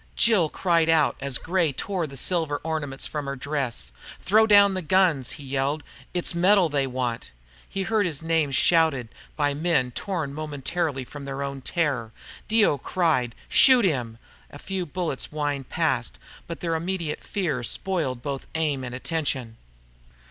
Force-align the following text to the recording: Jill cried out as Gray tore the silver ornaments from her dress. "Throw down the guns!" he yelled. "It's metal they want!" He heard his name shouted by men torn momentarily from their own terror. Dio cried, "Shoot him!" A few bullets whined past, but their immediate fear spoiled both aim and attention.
Jill 0.15 0.49
cried 0.49 0.89
out 0.89 1.15
as 1.21 1.37
Gray 1.37 1.71
tore 1.71 2.07
the 2.07 2.17
silver 2.17 2.59
ornaments 2.63 3.05
from 3.05 3.27
her 3.27 3.35
dress. 3.35 3.91
"Throw 4.19 4.47
down 4.47 4.73
the 4.73 4.81
guns!" 4.81 5.33
he 5.33 5.43
yelled. 5.43 5.83
"It's 6.11 6.33
metal 6.33 6.69
they 6.69 6.87
want!" 6.87 7.29
He 7.69 7.83
heard 7.83 8.07
his 8.07 8.23
name 8.23 8.49
shouted 8.49 9.09
by 9.35 9.53
men 9.53 9.91
torn 9.91 10.33
momentarily 10.33 11.03
from 11.03 11.25
their 11.25 11.43
own 11.43 11.61
terror. 11.61 12.11
Dio 12.47 12.79
cried, 12.79 13.35
"Shoot 13.47 13.85
him!" 13.85 14.17
A 14.49 14.57
few 14.57 14.87
bullets 14.87 15.25
whined 15.25 15.69
past, 15.69 16.17
but 16.47 16.61
their 16.61 16.73
immediate 16.73 17.23
fear 17.23 17.61
spoiled 17.61 18.23
both 18.23 18.47
aim 18.55 18.83
and 18.83 18.95
attention. 18.95 19.57